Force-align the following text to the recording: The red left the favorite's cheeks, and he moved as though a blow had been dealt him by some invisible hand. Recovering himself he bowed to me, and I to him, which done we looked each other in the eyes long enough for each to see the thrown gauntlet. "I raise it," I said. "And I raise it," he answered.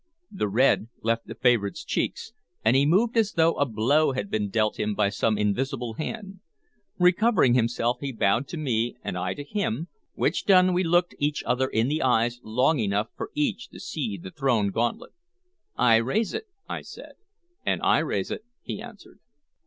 The 0.31 0.47
red 0.47 0.87
left 1.03 1.27
the 1.27 1.35
favorite's 1.35 1.85
cheeks, 1.85 2.33
and 2.65 2.75
he 2.75 2.87
moved 2.87 3.15
as 3.15 3.33
though 3.33 3.53
a 3.59 3.67
blow 3.67 4.13
had 4.13 4.31
been 4.31 4.49
dealt 4.49 4.79
him 4.79 4.95
by 4.95 5.09
some 5.09 5.37
invisible 5.37 5.93
hand. 5.93 6.39
Recovering 6.97 7.53
himself 7.53 7.99
he 8.01 8.11
bowed 8.11 8.47
to 8.47 8.57
me, 8.57 8.95
and 9.03 9.15
I 9.15 9.35
to 9.35 9.43
him, 9.43 9.89
which 10.15 10.45
done 10.45 10.73
we 10.73 10.83
looked 10.83 11.13
each 11.19 11.43
other 11.45 11.67
in 11.67 11.87
the 11.87 12.01
eyes 12.01 12.39
long 12.41 12.79
enough 12.79 13.09
for 13.15 13.29
each 13.35 13.69
to 13.69 13.79
see 13.79 14.17
the 14.17 14.31
thrown 14.31 14.71
gauntlet. 14.71 15.13
"I 15.75 15.97
raise 15.97 16.33
it," 16.33 16.47
I 16.67 16.81
said. 16.81 17.13
"And 17.63 17.79
I 17.83 17.99
raise 17.99 18.31
it," 18.31 18.43
he 18.63 18.81
answered. 18.81 19.19